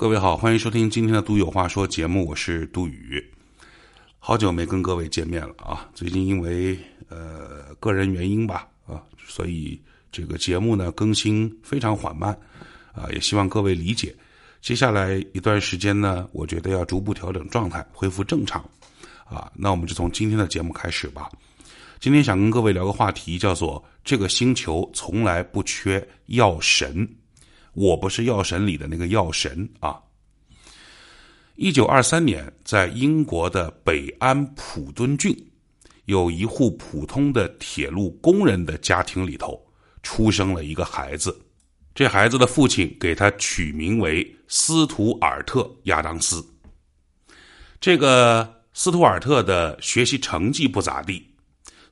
[0.00, 3.22] 各位好，欢迎收听今天的《杜有话说》节目，我是杜宇。
[4.18, 5.86] 好久没跟各位见面了啊！
[5.92, 6.74] 最近因为
[7.10, 9.78] 呃个人原因吧啊，所以
[10.10, 12.32] 这个节目呢更新非常缓慢
[12.94, 14.16] 啊，也希望各位理解。
[14.62, 18.64] 接下来一段时间呢，我觉得要逐步调整状态，恢复正常
[19.26, 19.52] 啊。
[19.54, 21.28] 那我们就从今天的节目开始吧。
[21.98, 27.06] 今天想跟各位聊个话题，叫做“这个星球从来不缺药神”。
[27.72, 29.98] 我不是药神里的那个药神啊！
[31.56, 35.36] 一九二三年，在英国的北安普敦郡，
[36.06, 39.60] 有一户普通的铁路工人的家庭里头，
[40.02, 41.38] 出生了一个孩子。
[41.94, 46.44] 这孩子的父亲给他取名为斯图尔特·亚当斯。
[47.80, 51.24] 这个斯图尔特的学习成绩不咋地，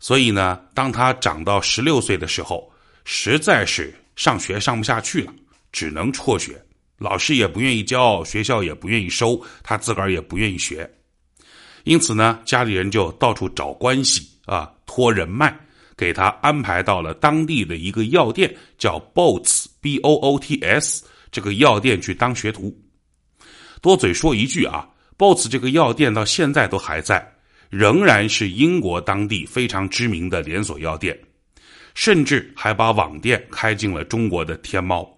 [0.00, 2.72] 所以呢，当他长到十六岁的时候，
[3.04, 5.32] 实在是上学上不下去了。
[5.72, 6.60] 只能辍学，
[6.98, 10.88] 老师也不愿意教，学校也不愿意收，他自个儿也不愿意学，
[11.84, 15.54] 因此呢，家里人就到处找关系啊，托人脉，
[15.96, 22.76] 给他安排到了当地的一个药店，叫 Boots B O O T S 这个药店去当学徒。
[23.80, 27.26] 多嘴说一句啊，Boots 这个药店到现在都还在，
[27.70, 31.18] 仍然是英国当地非常知名的连锁药店，
[31.94, 35.17] 甚至还把网店开进了中国的天猫。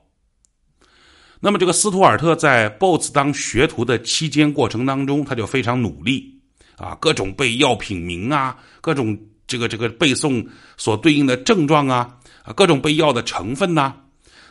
[1.42, 6.38] 那么，这个斯图尔特在 BOSS 当学徒的期间过程当中，他就非常努力
[6.76, 10.46] 啊，各种背药品名啊，各种这个这个背诵
[10.76, 13.94] 所对应的症状啊，啊，各种背药的成分呐。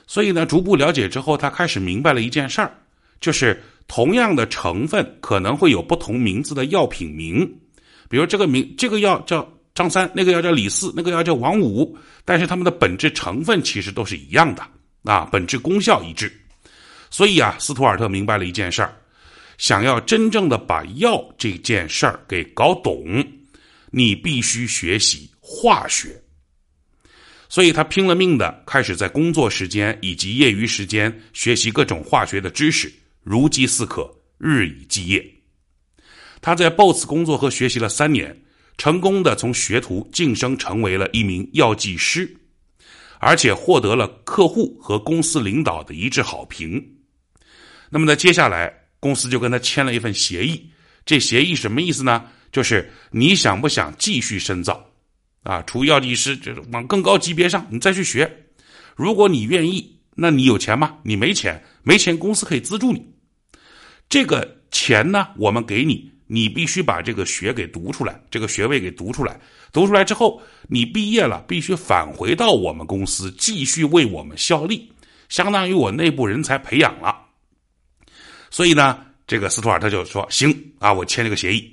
[0.07, 2.73] 所以呢，逐步了解之后，他开始明白了一件事儿，
[3.21, 7.47] 就是同样的成分可能会有不同名字的药品名，
[8.09, 11.95] 比如这个名这个药叫张三，那个药叫李四，那个药叫王五，
[12.25, 14.63] 但是它们的本质成分其实都是一样的
[15.03, 16.35] 啊，本质功效一致。
[17.09, 18.93] 所以啊，斯图尔特明白了一件事儿：
[19.57, 23.25] 想要真正的把药这件事儿给搞懂，
[23.91, 26.21] 你必须学习化学。
[27.49, 34.07] 所以他拼了命的开始在工作时间以及业余时间学习各种化学的知识，如饥似渴，
[34.37, 35.25] 日以继夜。
[36.41, 38.39] 他在 BOSS 工作和学习了三年，
[38.77, 42.31] 成功的从学徒晋升成为了一名药剂师，
[43.19, 46.98] 而且获得了客户和公司领导的一致好评。
[47.89, 50.69] 那么呢，接下来公司就跟他签了一份协议。
[51.05, 52.23] 这协议什么意思呢？
[52.51, 54.83] 就是你想不想继续深造，
[55.43, 58.31] 啊，除药剂师就是往更高级别上，你再去学。
[58.95, 60.97] 如果你愿意，那你有钱吗？
[61.03, 63.05] 你没钱，没钱，公司可以资助你。
[64.09, 69.39] 这个钱呢，我们给你，你必须把这个学给读出来，这个学位给读出来。
[69.71, 74.91] 读出来之后，你毕业了，必须返回到我们公司，继续为我们效力，
[75.29, 77.15] 相当于我内部人才培养了。
[78.51, 81.71] 所以呢，这个斯图尔特就说：“行啊，我签这个协议。”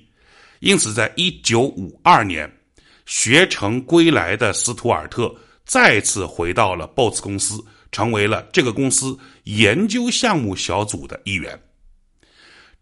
[0.61, 2.51] 因此，在一九五二年，
[3.05, 5.35] 学成归来的斯图尔特
[5.65, 11.61] 再次回到了 BOSS 公司，成为了这个公司研究项目小组的一员。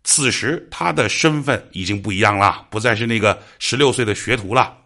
[0.05, 4.77] 此时，他的身份已经不一样了，不再是那个十六岁的学徒了。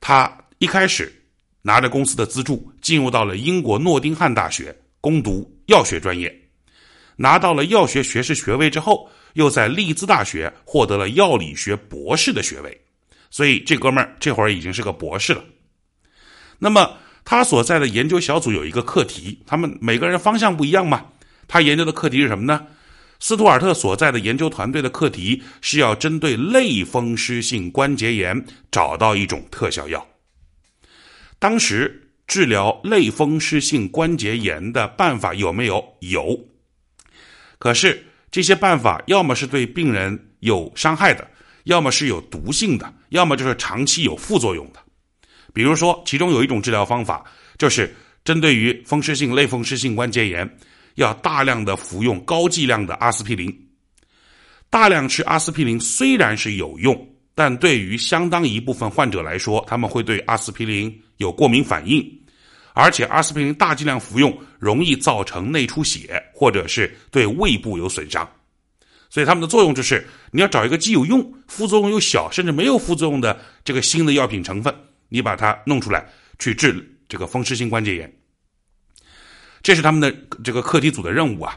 [0.00, 1.12] 他一开始
[1.60, 6.43] 拿着公司的资助，进入到了英国诺丁汉大学攻读药学专业。
[7.16, 12.80] 拿到了药学学士学位之后，又在利兹大学获得了药理学博士的学位，
[13.30, 15.44] 所以这哥们儿这会儿已经是个博士了。
[16.58, 21.06] 那么他所在的研究小组有一个课题，他们每个人方向不一样嘛。
[21.46, 22.66] 他研究的课题是什么呢？
[23.20, 30.06] 斯图尔特所在的研究团队的课题是要针对类风湿性关节炎找到一种特效药。
[31.38, 35.82] 当时治疗类风湿性关节炎的办法有没有？
[36.00, 36.38] 有。
[37.58, 41.26] 可是这些办法要么是对病人有伤害的，
[41.64, 44.80] 要么是有毒性的，要么就是长期有副作用的。
[45.52, 47.24] 比如说，其中有一种治疗方法，
[47.58, 47.94] 就是
[48.24, 50.58] 针对于风湿性类风湿性关节炎，
[50.96, 53.56] 要大量的服用高剂量的阿司匹林。
[54.68, 62.04] 大量吃阿司匹林虽然是有用，但对于相当一部分患者来说，他们会对阿司匹林有过敏反应。
[62.74, 68.28] 而且阿司匹林大剂量服用容易造成内出血，或者是对胃部有损伤，
[69.08, 74.74] 所以它们的作用就是你要找一个既有用、副作用又小，甚至没有副作用的这个新的药品成分，
[75.08, 76.04] 你把它弄出来
[76.40, 78.12] 去治这个风湿性关节炎。
[79.62, 80.12] 这是他们的
[80.42, 81.56] 这个课题组的任务啊。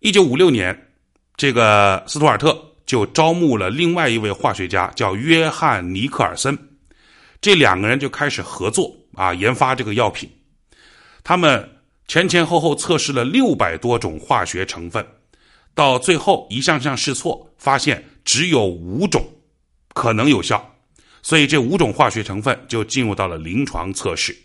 [0.00, 0.90] 一九五六年，
[1.36, 6.58] 这个斯图尔特就招募了另外一位化学家，叫约翰尼克尔森，
[7.42, 8.90] 这两个人就开始合作。
[9.14, 10.30] 啊，研发这个药品，
[11.22, 11.68] 他们
[12.06, 15.06] 前前后后测试了六百多种化学成分，
[15.74, 19.24] 到最后一项项试错，发现只有五种
[19.94, 20.74] 可能有效，
[21.22, 24.36] 所以这五种化学成分就进入到了临床测试。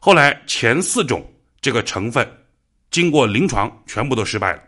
[0.00, 1.24] 后来前四种
[1.60, 2.28] 这个成分
[2.90, 4.62] 经过临床全部都失败了，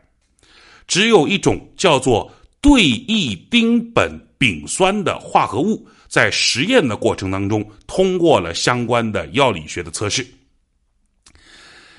[0.86, 10.26] 只有一种叫做对异丁苯丙酸的化合物，在实验的过程当中通过了相关的药理学的测试。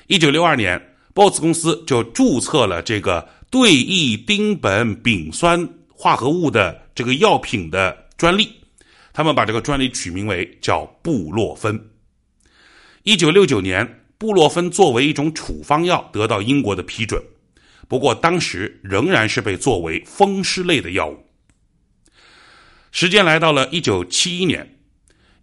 [0.08, 3.28] 一九六二年，BOSS 公司就注册了这个。
[3.50, 8.50] 对异丁苯丙酸化合物的这个药品的专利，
[9.12, 11.80] 他们把这个专利取名为叫布洛芬。
[13.04, 17.22] 一九六九年，布洛芬作为一种处方药得到英国的批准，
[17.86, 21.27] 不过当时仍然是被作为风湿类的药物。
[23.00, 24.68] 时间来到了一九七一年，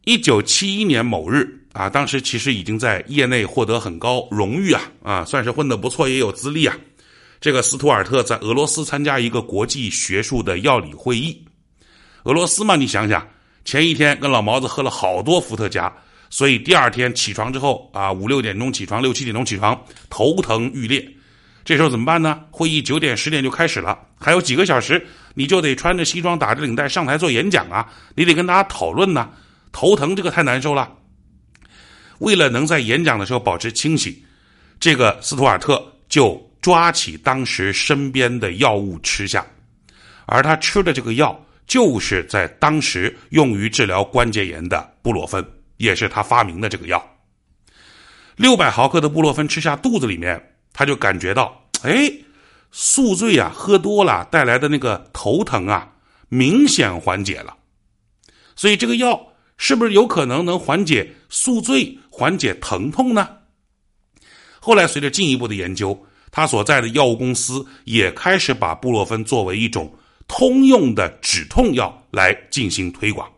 [0.04, 6.78] 一九七一年某日啊，当时其实已经在业内获得很高荣誉啊啊，算是混得不错，也有资历啊。
[7.40, 11.46] 这个斯图尔特在俄罗斯参加一个国际学术的药理会议。
[12.26, 13.26] 俄罗斯嘛，你想想，
[13.64, 15.90] 前一天跟老毛子喝了好多伏特加，
[16.30, 21.10] 所以第二天起床之后啊，五六点钟起床，六七点钟起床，头疼欲裂。
[21.64, 22.42] 这时候怎么办呢？
[22.52, 29.30] 会议九点十点就开始了，还有几个小时，你就得穿着西装打着领带上台做演讲啊，你得跟大家讨论呢。
[29.72, 30.92] 头疼这个太难受了。
[32.18, 34.16] 为了能在演讲的时候保持清醒，
[34.80, 36.44] 这个斯图尔特就。
[36.62, 39.46] 抓起当时身边的药物吃下，
[40.26, 45.46] 而他吃的这个药就是在当时用于治疗关节炎的布洛芬，
[45.78, 47.18] 也是他发明的这个药。
[48.36, 50.44] 六百毫克的布洛芬吃下肚子里面，
[50.74, 52.12] 他就感觉到，哎，
[52.78, 55.94] 宿醉啊，喝多了带来的那个头疼啊，
[56.28, 57.56] 明显缓解了。
[58.58, 63.30] 所以这个药是不是有可能能缓解宿醉、缓解疼痛呢？
[64.60, 66.06] 后来随着进一步的研究。
[66.32, 69.98] 他所在的药物公司也开始把布洛芬作为一种
[70.28, 73.32] 通用的止痛药来进行推广。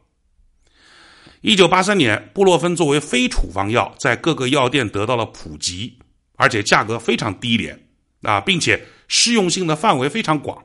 [1.41, 5.99] 一九八三年，布洛芬作为非处方药在各个药店得到了普及，
[6.37, 7.79] 而且价格非常低廉
[8.23, 10.63] 啊，并且适用性的范围非常广。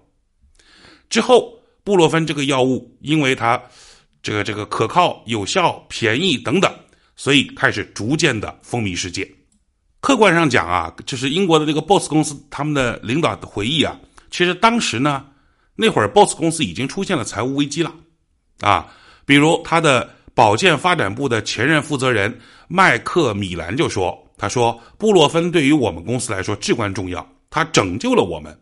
[1.08, 3.60] 之后，布洛芬这个药物因为它
[4.22, 6.72] 这个这个可靠、有效、便宜等等，
[7.16, 9.30] 所以开始逐渐的风靡世界。
[10.00, 13.96] 客观上讲啊，就是英国的这个 BOSS 公司他们的领导的回忆啊，
[14.30, 15.24] 其实当时呢，
[15.76, 17.94] 那会儿 BOSS 公司已经出现了财务危机了，
[18.60, 18.92] 啊，
[19.24, 22.36] 比如他的保健发展部的前任负责人
[22.66, 28.58] 麦克米兰就说：“他说布洛芬对于我们公司来说至关重要，他拯救了我们，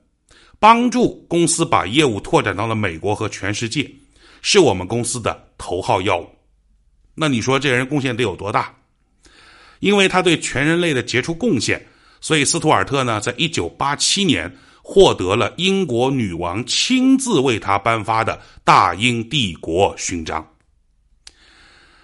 [0.58, 3.88] 帮助公司把业务拓展到了美国和全世界，
[4.42, 6.28] 是我们公司的头号药物。
[7.14, 8.74] 那你说这人贡献得有多大？”
[9.78, 11.86] 因为他对全人类的杰出贡献，
[12.20, 14.52] 所以斯图尔特呢，在一九八七年
[14.82, 20.44] 获得了英国女王亲自为他颁发的大英帝国勋章。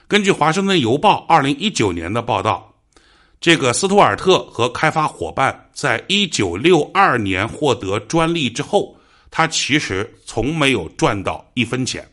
[0.07, 2.76] 根据《华盛顿邮报》二零一九年的报道，
[3.41, 8.97] 这个斯图尔特和开发伙伴在一九六二年获得专利之后，
[9.31, 12.09] 他其实从没有赚到一分钱。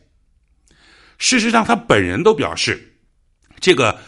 [1.18, 2.94] 事实上，他本人都表示，
[3.60, 3.98] 这个，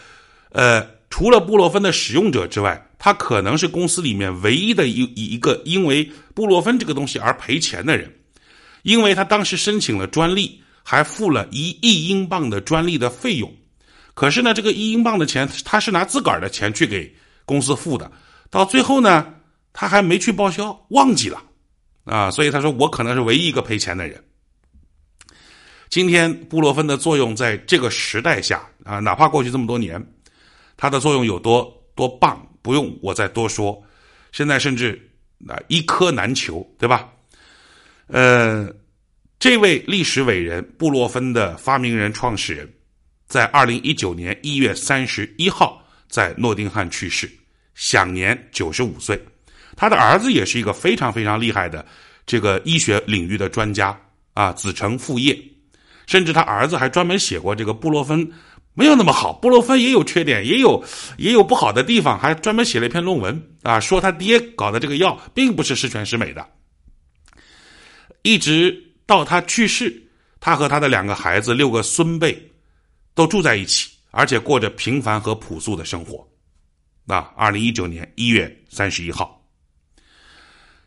[0.51, 0.97] 呃。
[1.09, 8.13] 除了布洛芬的使用者之外，他可能是公司里面唯一的一一个因为布洛芬这个东西而赔钱的人，
[8.83, 13.51] 因为他当时申请了专利，还付了一亿英镑的专利的费用。
[14.17, 18.11] 可是呢，这个一英镑的钱他是拿自个儿的钱去给公司付的，
[18.49, 19.31] 到最后呢，
[19.73, 21.39] 他还没去报销，忘记了
[22.03, 24.19] 啊，所以他说我可能是唯一一个赔钱的人。
[25.89, 30.03] 今天布洛芬的作用在这个时代下啊，哪怕过去这么多年。
[30.75, 33.79] 它的作用有多多棒，不用我再多说。
[34.31, 34.99] 现在甚至
[35.47, 37.07] 啊一颗难求，对吧？
[38.07, 38.67] 呃，
[39.37, 42.67] 这位历史伟人布洛芬的发明人、创始人，
[43.27, 47.29] 在二零一九年一月三十一号在诺丁汉去世，
[47.75, 49.21] 享年九十五岁。
[49.75, 51.85] 他的儿子也是一个非常非常厉害的
[52.25, 53.95] 这个医学领域的专家
[54.33, 55.37] 啊，子承父业，
[56.07, 58.31] 甚至他儿子还专门写过这个布洛芬。
[58.73, 60.83] 没有那么好，布洛芬也有缺点，也有
[61.17, 66.47] 也有不好的地方，还专门写了一篇论文啊，说他爹搞的这个药并不是十全十美的。
[68.21, 72.51] 一直到他去世，他和他的两个孩子、六个孙辈
[73.17, 76.23] 都住在一起，而且过着平凡和朴素的生活。
[77.03, 79.43] 那二零一九年一月三十一号，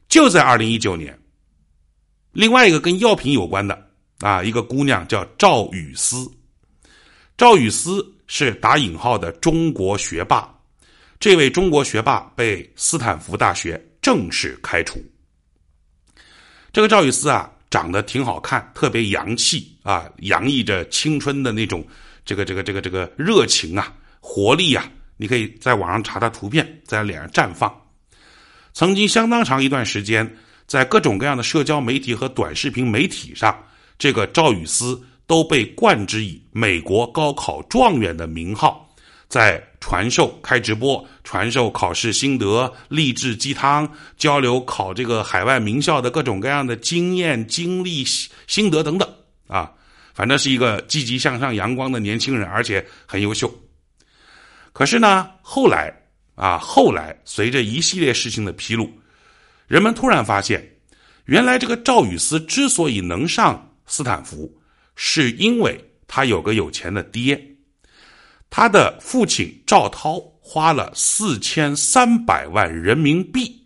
[0.09, 1.19] 就在二零一九年，
[2.31, 6.31] 另外一个跟药品有关的啊，一个姑娘叫赵雨思。
[7.37, 10.57] 赵雨思是打引号的中国学霸，
[11.19, 15.05] 这位中国学霸被斯坦福大学正式开除。
[16.73, 21.85] 这个赵雨思啊，长得挺好看，特别洋气啊，洋溢着青春的那种
[22.31, 24.89] 这个这个这个这个热情啊，活力啊。
[25.17, 27.75] 你可以在网上查他图片，在脸上绽放。
[28.73, 33.59] 曾经相当长一段时间，在各种各样的社交媒体和短视频媒体上，
[33.99, 38.89] 这个赵雨思都被冠之以美国高考状元的名号。
[39.29, 48.05] 在传授开直播，传授考试心得、励志鸡汤，交流考这个海外名校的各种各样的经验、经历、
[48.47, 49.09] 心得等等
[49.49, 49.71] 啊，
[50.21, 53.51] 反正是一个积极向上、阳光的年轻人，而且很优秀。
[54.71, 55.91] 可是呢，后来
[56.35, 58.93] 啊，后来随着一系列事情的披露，
[59.67, 60.63] 人们突然发现，
[61.25, 64.55] 原来这个赵雨思之所以能上斯坦福，
[64.95, 67.43] 是因为他有个有钱的爹。
[68.51, 73.65] 他的父亲赵涛花了四千三百万人民币，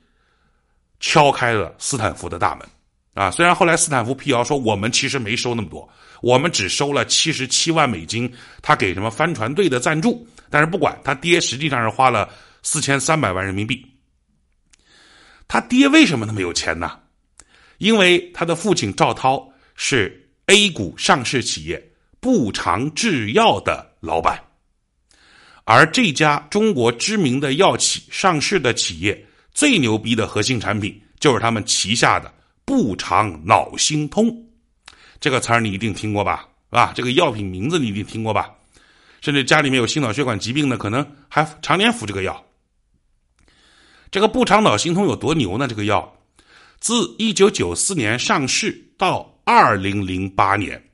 [1.01, 2.69] 敲开了斯坦福的大门，
[3.15, 5.89] 啊，虽然后来斯坦福辟谣说我们其实没收那么多，
[6.25, 12.31] 我们只收了七十七万美金，他给什么帆船队的赞助，但是不管他爹实际上是花了
[12.63, 13.85] 四千三百万人民币。
[15.47, 16.99] 他爹为什么那么有钱呢？
[17.77, 21.91] 因为他的父亲赵涛是 A 股上市企业
[22.21, 24.43] 步长制药的老板。
[25.65, 32.33] 而这家中国知名的药企上市的企业最牛逼的核心产品就是他们旗下的
[32.65, 34.35] 步长脑心通，
[35.25, 36.47] 这个词儿你一定听过吧？
[36.69, 38.55] 啊，这个药品名字你一定听过吧？
[39.23, 42.45] 甚至家里面有心脑血管疾病的，可能还常年服这个药。
[44.11, 45.67] 这个步长脑心通有多牛呢？
[45.67, 46.15] 这个药
[46.79, 50.91] 自一九九四年上市到二零零八年。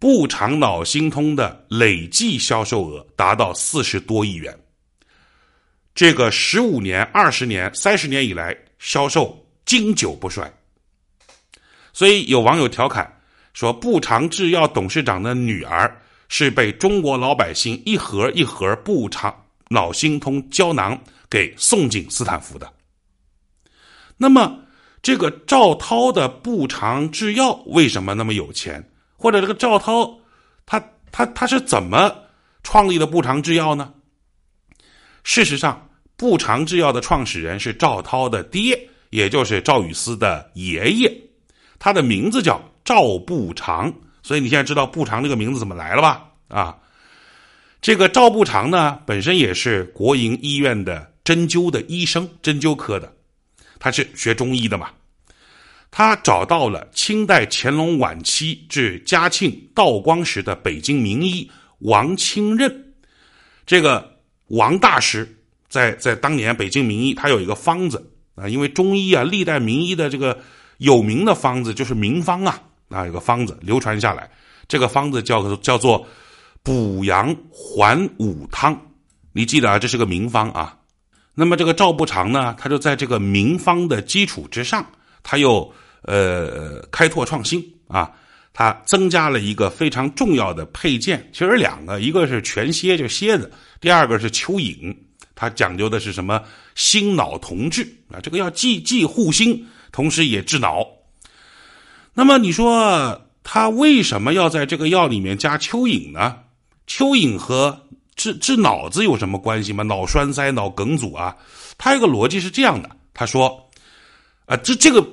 [0.00, 4.58] 步长脑心通的累计销售额达到四十多亿元，
[5.94, 10.52] 这个十五年、二十年、三十年以来销售经久不衰。
[11.92, 13.10] 所以有网友调侃
[13.52, 19.34] 说，步长制药董事长的女儿是被中国老百姓一盒一盒步长
[19.68, 22.72] 脑心通胶囊给送进斯坦福的。
[24.16, 24.58] 那么，
[25.02, 28.86] 这个赵涛的步长制药为什么那么有钱？
[29.16, 30.18] 或者这个赵涛，
[30.66, 32.14] 他他他是怎么
[32.62, 33.92] 创立的步长制药呢？
[35.24, 41.29] 事实上，步长制药的创始人是赵涛的爹，也就是赵雨思的爷爷，
[41.80, 46.28] 他的名字叫赵步长，所以你现在知道步长这个名字怎么来了吧？
[46.46, 46.76] 啊，
[47.80, 53.12] 这个赵步长呢，本身也是国营医院的针灸的医生，针灸科的，
[53.78, 54.90] 他是学中医的嘛。
[55.90, 62.92] 他找到了清代乾隆晚期至嘉庆、道光时的北京名医王清任，
[63.64, 64.18] 这个
[64.48, 65.26] 王大师
[65.68, 70.38] 在在当年北京名医，他有一个方子啊，因为中医啊，历代名医的这个
[70.80, 74.30] 有名的方子就是名方啊，啊，有个方子流传下来，
[74.66, 76.06] 这个方子叫叫做
[76.62, 78.76] 补阳还五汤，
[79.32, 80.76] 你记得啊，这是个名方啊。
[81.34, 84.84] 那么这个赵不长呢，他就在这个名方的基础之上。
[85.22, 85.70] 他又
[86.02, 88.10] 呃开拓创新啊，
[88.54, 93.44] 他增加了一个非常重要的配件，其实两个，一个是全蝎，就蝎子；
[93.82, 94.96] 第二个是蚯蚓。
[95.34, 96.42] 它讲究的是什么
[96.74, 98.20] 心脑同治啊？
[98.22, 100.86] 这个要既既护心，同时也治脑。
[102.14, 106.36] 那么你说他为什么要在这个药里面加蚯蚓呢？
[106.86, 109.82] 蚯蚓和治治脑子有什么关系吗？
[109.84, 111.36] 脑栓塞、脑梗阻啊？
[111.78, 113.66] 他有个逻辑是这样的，他说。
[114.46, 115.06] 啊，这这个，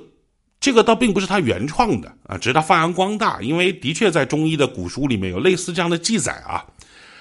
[0.58, 3.40] 这个倒并不是他原创的啊，只是他发扬光大。
[3.40, 6.66] 因为的确在中医的古书里面有类似这样的记载啊。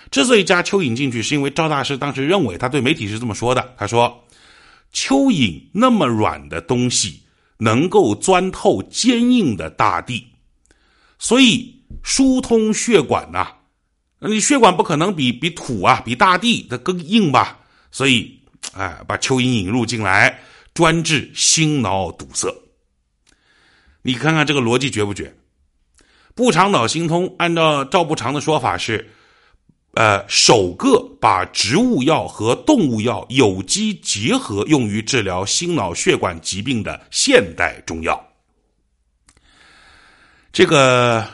[0.09, 4.23] 之所以加蚯蚓进去，是因为赵大师当时认为他对媒体是这么说的：他说，
[4.91, 7.21] 蚯蚓那么软的东西，
[7.57, 10.27] 能够钻透坚硬的大地，
[11.19, 13.47] 所以疏通血管呐，
[14.19, 17.59] 你血管不可能比比土啊，比大地的更硬吧？
[17.91, 18.39] 所以，
[18.73, 20.39] 哎，把蚯蚓引入进来。
[20.73, 22.53] 专治心脑堵塞，
[24.03, 25.35] 你看看这个逻辑绝不绝？
[26.35, 29.09] 不长脑心通，按照赵不长的说法是，
[29.97, 38.23] 呃，首个把植物药和动物药有机结合，用于治疗心脑血管疾病的现代中药。
[40.53, 41.25] 这个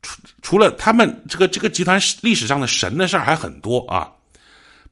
[0.00, 4.08] 除除了他们这个这个集团历史上的神的事儿还很多啊，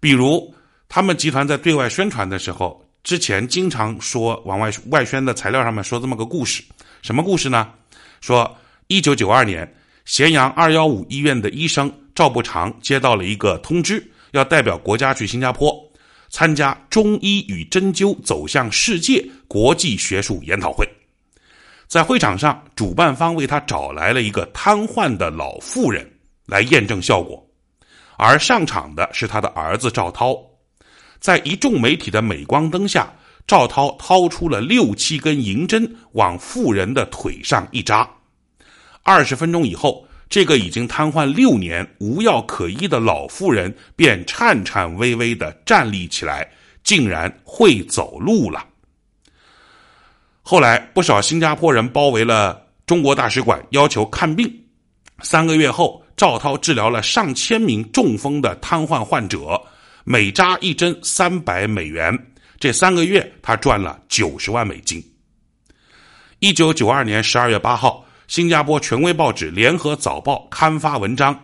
[0.00, 0.52] 比如
[0.88, 2.84] 他们集团在对外宣传的时候。
[3.04, 6.62] 之前经常说往外外宣的材料上面说这么个故事，
[7.02, 7.68] 什么故事呢？
[8.20, 9.72] 说一九九二年，
[10.04, 15.74] 咸阳二幺五医院的医生赵步长接到了一个通知，要代表国家去新加坡
[16.28, 20.88] 参加中医与针灸走向世界国际学术研讨会。
[21.86, 26.10] 在会场上，主办方为他找来了一个瘫痪的老妇人
[26.46, 27.46] 来验证效果，
[28.16, 30.34] 而上场的是他的儿子赵涛。
[31.20, 33.12] 在一众媒体的镁光灯下，
[33.46, 38.08] 赵涛掏出了六七根银针，往妇人的腿上一扎。
[39.02, 46.50] 二十分钟以后，这个已经瘫痪六年、无药可医的老妇人便颤颤巍巍地站立起来，
[46.82, 48.66] 竟然会走路了。
[50.40, 54.50] 后来，不少新加坡人包围了中国大使馆，要求看病。
[55.20, 59.62] 三个月后，赵涛治疗了上千名中风的瘫痪患者。
[60.04, 62.18] 每扎一针三百美元，
[62.58, 65.04] 这三个月他赚了九十万美金。
[66.38, 71.38] 一九九二年十二月八号，新加坡权威报纸《联合早报》刊发文章：“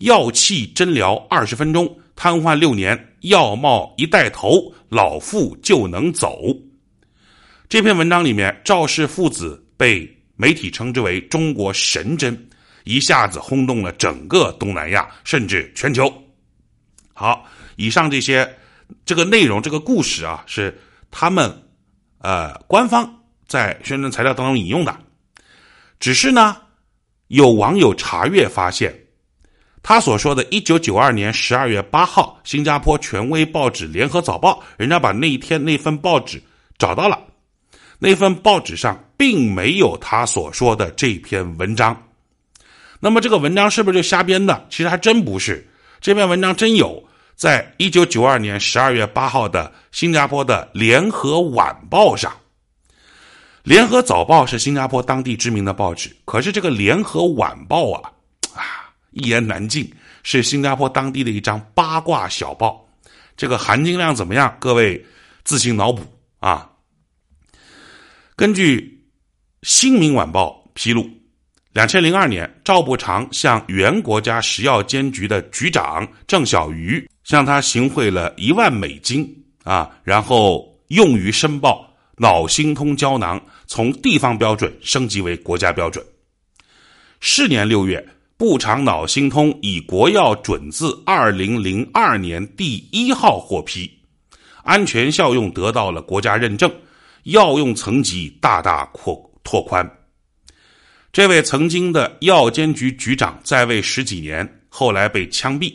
[0.00, 6.38] 药气针疗二十分钟，瘫痪六年，药帽一带头，老妇就能走。”
[7.68, 12.48] 这篇文章里面，赵氏父子被媒体称之为“中国神针”，
[12.84, 16.10] 一下子轰动了整个东南亚，甚至全球。
[17.12, 17.44] 好。
[17.76, 18.50] 以上这些
[19.04, 20.74] 这个内容，这个故事啊，是
[21.10, 21.54] 他们
[22.16, 23.14] 呃官方
[23.46, 24.98] 在宣传材料当中引用的。
[26.00, 26.56] 只是呢，
[27.28, 28.92] 有网友查阅发现，
[29.82, 36.42] 他所说的1992年12月8号，新加坡权威报纸《联合早报》，人家把那一天那份报纸
[36.78, 37.20] 找到了，
[37.98, 41.94] 那份报纸上并没有他所说的这篇文章。
[42.98, 44.66] 那么这个文章是不是就瞎编的？
[44.70, 45.68] 其实还真不是，
[46.00, 47.02] 这篇文章真有。
[47.36, 52.30] 在一九九二年十二月八号的新加坡的《联合晚报》上，
[53.62, 58.10] 《联合早报》是新加坡当地知名的报纸，可是这个《联合晚报》啊，
[58.54, 59.90] 啊，一言难尽，
[60.22, 62.86] 是新加坡当地的一张八卦小报。
[63.36, 64.56] 这个含金量怎么样？
[64.58, 65.04] 各位
[65.44, 66.02] 自行脑补
[66.38, 66.70] 啊。
[68.34, 68.80] 根据
[69.68, 71.08] 《新民晚报》披露。
[71.72, 79.24] 两千零二年，赵步长向原国家食药监局的局长郑小瑜向他行贿了一万美金
[79.62, 81.88] 啊，然后用于申报
[82.20, 86.04] 脑心通胶囊从地方标准升级为国家标准。
[87.18, 88.06] 是年六月，
[88.36, 93.90] 步长脑心通以国药准字二零零二年第一号获批，
[94.64, 96.70] 安全效用得到了国家认证，
[97.22, 99.90] 药用层级大大扩拓宽。
[101.10, 105.74] 这位曾经的药监局局长在位十几年，后来被枪毙。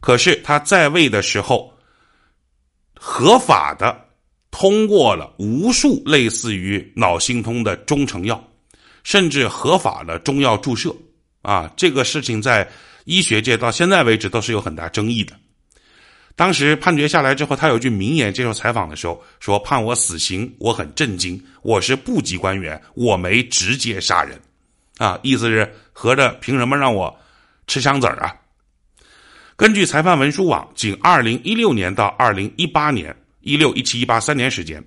[0.00, 1.72] 可是他在位的时候，
[2.94, 4.08] 合法的
[4.56, 8.40] 通过了无数类似于脑心通的中成药，
[9.02, 10.94] 甚至合法的中药注射。
[11.42, 12.66] 啊，这个事情在
[13.04, 15.34] 医学界到现在为止都是有很大争议的。
[16.36, 21.44] 当时判决下来之后，他有句名言，接受采访的时候说：“判我死刑，我很震惊。
[21.62, 24.40] 我是部级官员，我没直接杀人，
[24.98, 27.12] 啊，意思是合着凭什么让我
[27.66, 28.32] 吃枪子儿啊？”
[29.56, 33.14] 根据裁判文书网，仅二零一六年到二零一八年
[33.44, 34.82] （一六、一七、一八三年时间），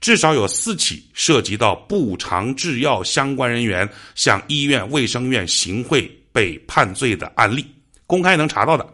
[0.00, 7.64] 至少有四起涉及到步长制药相关人员向医院、卫生院行贿被判罪的案例，
[8.06, 8.86] 公开能查到的。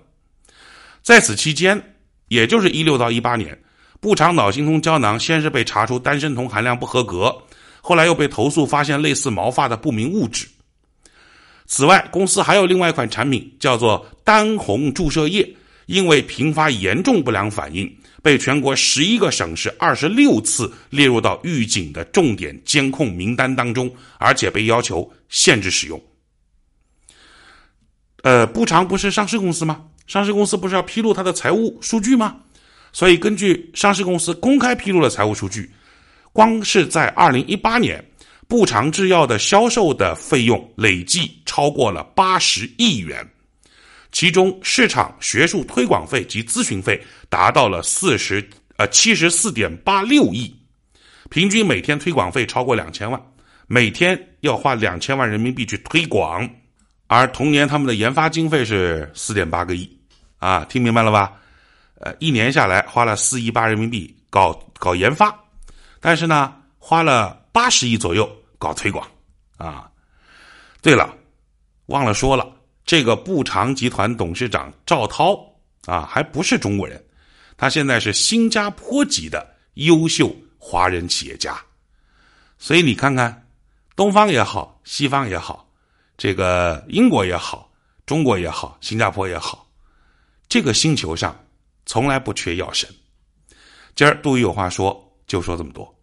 [1.02, 1.82] 在此期间，
[2.28, 3.58] 也就是一六到一八年，
[4.00, 7.34] 步长脑心通胶囊先是被查出单身酮含量不合格，
[7.80, 10.46] 后来又被投诉发现类似毛发的不明物质。
[11.66, 15.48] 此外，公司还有另外一款产品叫做丹红注射液，
[15.86, 17.90] 因为频发严重不良反应，
[18.22, 26.00] 被全国十一个省市二十六次列入到预警的重点监控名单当中，而且被要求限制使用。
[28.22, 29.82] 呃，步长不是上市公司吗？
[30.06, 32.36] 上市公司不是要披露它的财务数据吗？
[32.92, 35.70] 所以根据上市公司公开披露的财务数据，
[36.32, 38.04] 光是在二零一八年，
[38.48, 43.26] 步长制药的销售的费用累计超过了八十亿元，
[44.12, 48.46] 其中市场、学术推广费及咨询费达到了四十
[48.76, 50.54] 呃七十四点八六亿，
[51.30, 53.20] 平均每天推广费超过两千万，
[53.66, 56.48] 每天要花两千万人民币去推广，
[57.06, 59.88] 而同年他们的研发经费是四点八个亿。
[60.38, 61.32] 啊，听明白了吧？
[62.00, 65.38] 呃，一年下来花了四亿八人民币搞搞研发，
[66.00, 68.26] 但是呢，花了八十亿左右
[68.58, 69.06] 搞推广。
[69.58, 69.90] 啊，
[70.80, 71.14] 对了，
[71.86, 72.50] 忘了说了，
[72.84, 75.38] 这个步长集团董事长赵涛
[75.86, 77.02] 啊，还不是中国人，
[77.56, 81.60] 他现在是新加坡籍的优秀华人企业家。
[82.58, 83.46] 所以你看看，
[83.94, 85.68] 东方也好，西方也好，
[86.18, 87.70] 这个英国也好，
[88.04, 89.66] 中国也好，新加坡也好。
[90.48, 91.38] 这个星球上
[91.86, 92.88] 从来不缺药神。
[93.94, 95.99] 今儿杜宇有话说，就说这么多。